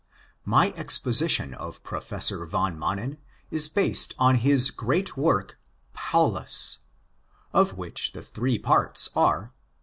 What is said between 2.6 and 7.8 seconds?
Manen is based on his great work Paulus, of